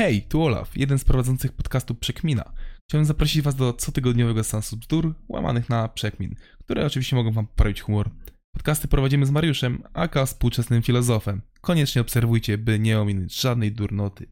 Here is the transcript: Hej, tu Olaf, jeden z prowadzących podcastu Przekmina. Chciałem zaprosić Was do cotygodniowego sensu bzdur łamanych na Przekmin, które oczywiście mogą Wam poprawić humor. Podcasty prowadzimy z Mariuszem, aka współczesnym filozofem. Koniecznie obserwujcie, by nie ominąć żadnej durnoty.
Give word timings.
Hej, 0.00 0.22
tu 0.22 0.42
Olaf, 0.42 0.76
jeden 0.76 0.98
z 0.98 1.04
prowadzących 1.04 1.52
podcastu 1.52 1.94
Przekmina. 1.94 2.52
Chciałem 2.88 3.04
zaprosić 3.04 3.42
Was 3.42 3.54
do 3.54 3.72
cotygodniowego 3.72 4.44
sensu 4.44 4.76
bzdur 4.76 5.14
łamanych 5.28 5.68
na 5.68 5.88
Przekmin, 5.88 6.34
które 6.64 6.86
oczywiście 6.86 7.16
mogą 7.16 7.32
Wam 7.32 7.46
poprawić 7.46 7.80
humor. 7.80 8.10
Podcasty 8.52 8.88
prowadzimy 8.88 9.26
z 9.26 9.30
Mariuszem, 9.30 9.82
aka 9.94 10.26
współczesnym 10.26 10.82
filozofem. 10.82 11.42
Koniecznie 11.60 12.00
obserwujcie, 12.02 12.58
by 12.58 12.78
nie 12.78 13.00
ominąć 13.00 13.40
żadnej 13.40 13.72
durnoty. 13.72 14.26